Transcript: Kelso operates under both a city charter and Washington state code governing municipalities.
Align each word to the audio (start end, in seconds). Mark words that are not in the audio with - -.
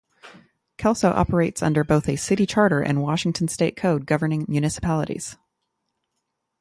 Kelso 0.79 1.11
operates 1.11 1.61
under 1.61 1.83
both 1.83 2.09
a 2.09 2.15
city 2.15 2.47
charter 2.47 2.81
and 2.81 3.03
Washington 3.03 3.47
state 3.47 3.77
code 3.77 4.07
governing 4.07 4.45
municipalities. 4.47 5.37